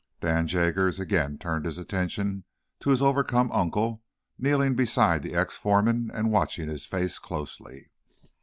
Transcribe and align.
Dan 0.19 0.47
Jaggers 0.47 0.99
again 0.99 1.37
turned 1.37 1.65
his 1.65 1.77
attention 1.77 2.43
to 2.79 2.89
his 2.89 3.03
overcome 3.03 3.51
uncle, 3.51 4.03
kneeling 4.35 4.73
beside 4.75 5.21
the 5.21 5.35
ex 5.35 5.55
foreman 5.55 6.09
and 6.11 6.31
watching 6.31 6.67
his 6.69 6.87
face 6.87 7.19
closely. 7.19 7.91